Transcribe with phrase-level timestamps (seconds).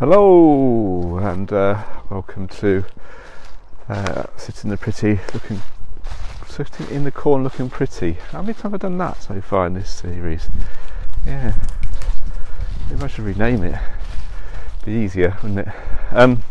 [0.00, 2.86] Hello and uh, welcome to
[3.86, 5.60] uh, sitting in the pretty, looking,
[6.46, 8.12] sitting in the corner, looking pretty.
[8.30, 10.48] How many times have I done that so far in this series?
[11.26, 11.54] Yeah,
[12.88, 13.78] maybe I should rename it.
[14.86, 15.74] Be easier, wouldn't it?
[16.12, 16.44] Um,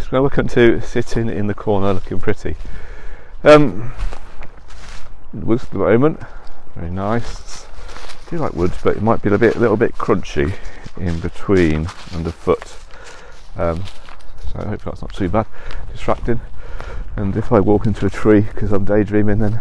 [0.00, 2.56] so welcome to sitting in the corner, looking pretty.
[3.44, 3.92] Um,
[5.32, 6.18] woods at the moment,
[6.74, 7.64] very nice.
[7.66, 10.52] I do like woods, but it might be a bit, a little bit crunchy
[10.98, 12.76] in between and underfoot.
[13.56, 13.84] Um,
[14.52, 15.46] so hopefully that's not too bad,
[15.92, 16.40] distracting.
[17.16, 19.60] And if I walk into a tree because I'm daydreaming, then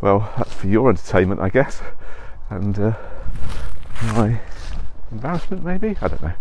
[0.00, 1.80] well, that's for your entertainment, I guess,
[2.50, 2.92] and uh,
[4.02, 4.40] my
[5.12, 5.96] embarrassment, maybe.
[6.00, 6.32] I don't know.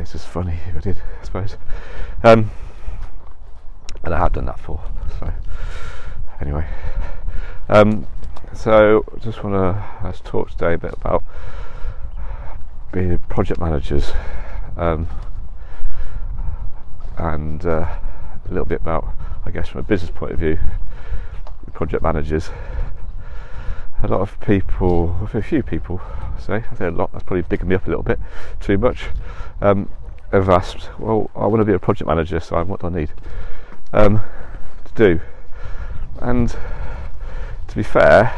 [0.00, 1.56] It's just funny if I did, I suppose.
[2.22, 2.50] Um,
[4.04, 4.82] and I have done that before.
[5.18, 5.32] So
[6.40, 6.66] anyway,
[7.68, 8.06] um,
[8.54, 11.24] so just want to talk today a bit about
[12.92, 14.12] being project managers
[14.76, 15.08] um,
[17.16, 17.86] and uh,
[18.44, 19.08] a little bit about,
[19.44, 20.58] I guess, from a business point of view,
[21.72, 22.50] project managers.
[24.02, 26.00] A lot of people, a few people,
[26.38, 28.20] say, I say a lot, that's probably bigging me up a little bit
[28.60, 29.06] too much,
[29.60, 29.90] um,
[30.32, 33.10] have asked, well, I want to be a project manager, so what do I need
[33.92, 34.20] um,
[34.84, 35.20] to do?
[36.20, 38.32] And to be fair,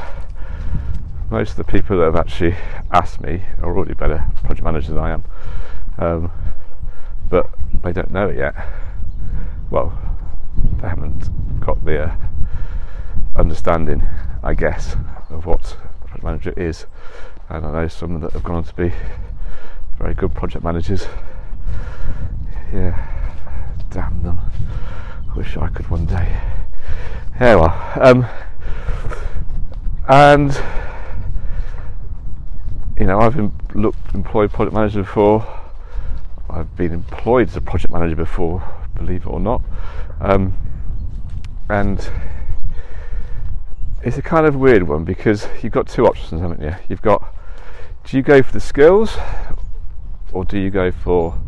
[1.30, 2.56] most of the people that have actually
[2.90, 5.24] asked me are already better project managers than I am,
[5.98, 6.32] um,
[7.28, 7.48] but
[7.84, 8.54] they don't know it yet.
[9.70, 9.96] Well,
[10.80, 12.16] they haven't got the uh,
[13.36, 14.02] understanding,
[14.42, 14.96] I guess,
[15.28, 16.86] of what a project manager is.
[17.48, 18.92] And I know some that have gone on to be
[19.98, 21.06] very good project managers.
[22.72, 23.06] Yeah,
[23.90, 24.40] damn them.
[25.36, 26.40] Wish I could one day.
[27.40, 28.26] Yeah, well, um,
[30.08, 30.60] and
[33.00, 33.34] you know, I've
[33.74, 35.46] looked, employed project manager before.
[36.50, 38.62] I've been employed as a project manager before,
[38.94, 39.62] believe it or not.
[40.20, 40.54] Um,
[41.70, 42.10] and
[44.02, 46.74] it's a kind of weird one because you've got two options, haven't you?
[46.90, 47.34] You've got
[48.04, 49.16] do you go for the skills
[50.32, 51.40] or do you go for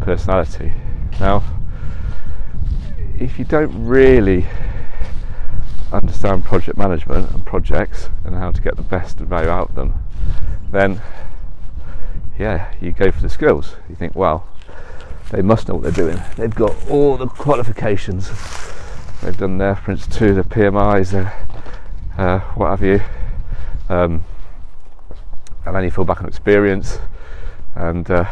[0.00, 0.72] personality?
[1.20, 1.44] Now,
[3.18, 4.46] if you don't really
[5.92, 10.07] understand project management and projects and how to get the best value out of them,
[10.70, 11.00] then
[12.38, 13.74] yeah, you go for the skills.
[13.88, 14.46] You think, well,
[15.30, 16.22] they must know what they're doing.
[16.36, 18.30] They've got all the qualifications.
[19.20, 21.34] They've done their Prince 2, their PMIs, their
[22.16, 23.00] uh, what have you.
[23.88, 24.24] Um,
[25.66, 26.98] and then you fall back on experience,
[27.74, 28.24] and uh,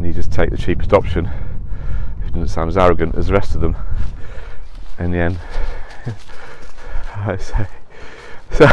[0.00, 1.26] you just take the cheapest option.
[2.26, 3.76] It doesn't sound as arrogant as the rest of them.
[4.98, 5.38] In the end,
[7.14, 7.66] I say.
[8.52, 8.68] So,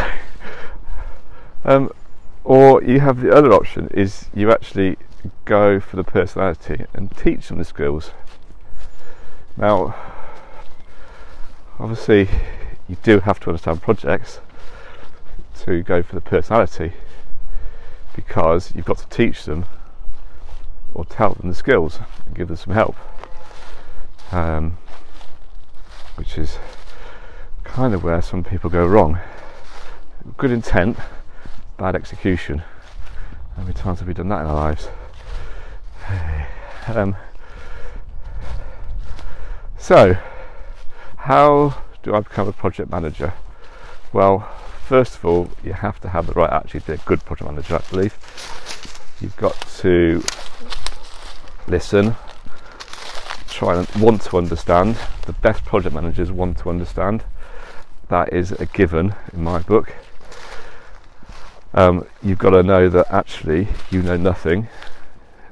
[1.64, 1.90] um,
[2.44, 4.96] or you have the other option is you actually
[5.44, 8.12] go for the personality and teach them the skills.
[9.56, 9.94] Now,
[11.78, 12.28] obviously,
[12.88, 14.40] you do have to understand projects
[15.60, 16.92] to go for the personality
[18.14, 19.66] because you've got to teach them
[20.94, 22.96] or tell them the skills and give them some help,
[24.32, 24.78] um,
[26.16, 26.58] which is
[27.64, 29.18] kind of where some people go wrong.
[30.36, 30.96] Good intent
[31.78, 32.62] bad execution.
[33.56, 34.88] How many times have we done that in our lives?
[36.88, 37.16] Um,
[39.76, 40.16] so,
[41.16, 43.34] how do I become a project manager?
[44.12, 44.48] Well,
[44.86, 47.76] first of all, you have to have the right attitude be a good project manager,
[47.76, 48.16] I believe.
[49.20, 50.22] You've got to
[51.66, 52.16] listen,
[53.48, 54.96] try and want to understand.
[55.26, 57.24] The best project managers want to understand.
[58.08, 59.94] That is a given in my book
[61.74, 64.68] um, you've got to know that actually you know nothing.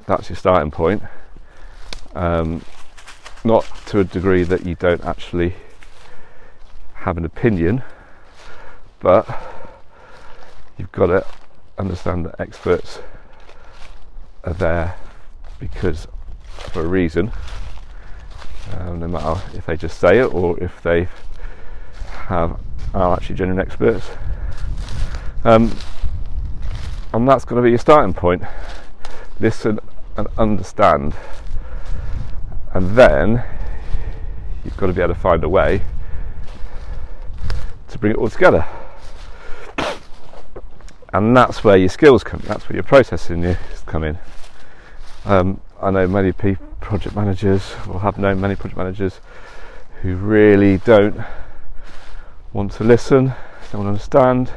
[0.06, 1.03] That's your starting point.
[2.15, 2.65] Um,
[3.44, 5.55] not to a degree that you don't actually
[6.94, 7.82] have an opinion,
[9.00, 9.28] but
[10.78, 11.26] you've got to
[11.78, 13.00] understand that experts
[14.44, 14.97] are there
[15.58, 16.08] because
[16.49, 17.31] for a reason.
[18.73, 21.08] Um, no matter if they just say it or if they
[22.26, 22.58] have
[22.94, 24.08] are actually genuine experts.
[25.44, 25.76] Um,
[27.17, 28.43] and that's going to be your starting point.
[29.41, 29.81] Listen
[30.19, 31.15] and understand,
[32.75, 33.43] and then
[34.65, 35.81] you've got to be able to find a way
[37.89, 38.67] to bring it all together.
[41.15, 42.43] And that's where your skills come.
[42.45, 44.19] That's where your processing is come in.
[45.25, 49.21] Um, I know many project managers, or have known many project managers
[50.03, 51.19] who really don't
[52.53, 53.33] want to listen,
[53.73, 54.51] don't want to understand.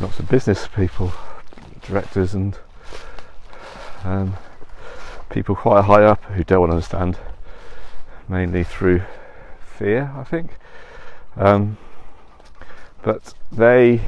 [0.00, 1.12] Lots of business people
[1.88, 2.56] directors and
[4.04, 4.36] um,
[5.30, 7.18] people quite high up who don't want to understand,
[8.28, 9.02] mainly through
[9.60, 10.58] fear, I think.
[11.36, 11.78] Um,
[13.02, 14.00] but they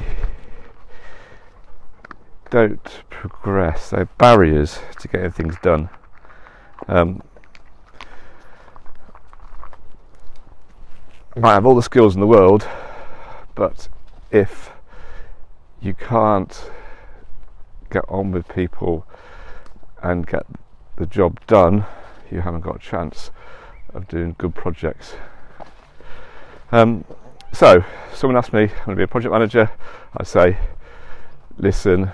[2.49, 3.89] don't progress.
[3.89, 5.89] They're barriers to getting things done.
[6.87, 7.23] Um,
[11.35, 12.67] might have all the skills in the world,
[13.55, 13.87] but
[14.31, 14.71] if
[15.81, 16.69] you can't
[17.91, 19.05] get on with people
[20.01, 20.45] and get
[20.97, 21.85] the job done,
[22.31, 23.31] you haven't got a chance
[23.93, 25.15] of doing good projects.
[26.71, 27.03] Um,
[27.51, 27.83] so,
[28.13, 29.69] someone asked me, I'm going to be a project manager.
[30.15, 30.57] I say,
[31.57, 32.11] listen,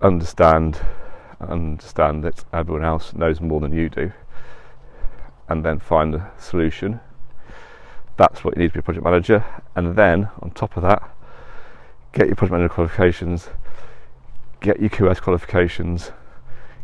[0.00, 0.80] understand,
[1.40, 4.12] understand that everyone else knows more than you do,
[5.48, 7.00] and then find a solution.
[8.16, 9.44] That's what you need to be a project manager.
[9.74, 11.02] And then, on top of that,
[12.12, 13.48] get your project manager qualifications,
[14.66, 16.10] get your QS qualifications,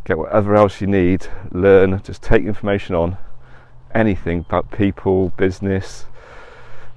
[0.05, 3.17] get whatever else you need, learn, just take information on
[3.93, 6.07] anything about people, business,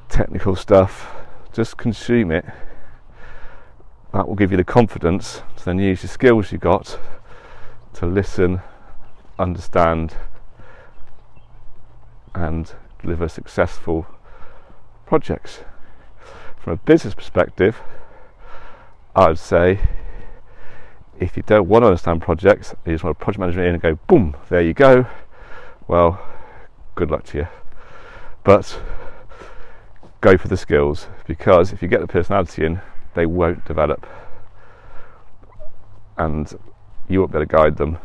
[0.10, 1.16] technical stuff,
[1.52, 2.46] just consume it.
[4.14, 7.00] That will give you the confidence to then use the skills you've got
[7.94, 8.62] to listen,
[9.40, 10.14] understand,
[12.36, 12.72] and
[13.02, 14.06] deliver successful
[15.08, 15.62] projects.
[16.60, 17.82] From a business perspective,
[19.16, 19.80] I would say
[21.19, 23.81] if you don't want to understand projects, you just want a project manager in and
[23.81, 25.06] go, boom, there you go.
[25.88, 26.19] Well,
[26.95, 27.47] good luck to you.
[28.44, 28.79] But
[30.21, 32.81] go for the skills because if you get the personality in,
[33.13, 34.06] they won't develop
[36.17, 36.51] and
[37.07, 37.97] you won't be able to guide them.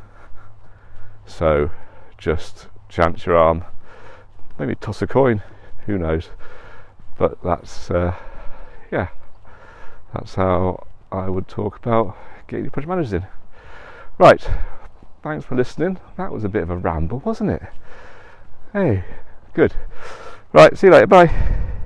[1.26, 1.70] So
[2.18, 3.64] just chance your arm,
[4.58, 5.42] maybe toss a coin,
[5.86, 6.30] who knows.
[7.18, 8.14] But that's, uh,
[8.90, 9.08] yeah,
[10.14, 12.16] that's how I would talk about
[12.50, 13.26] getting your project managers in.
[14.19, 14.47] Right,
[15.23, 15.99] thanks for listening.
[16.17, 17.62] That was a bit of a ramble, wasn't it?
[18.73, 19.05] Hey,
[19.55, 19.73] good.
[20.52, 21.06] Right, see you later.
[21.06, 21.76] Bye.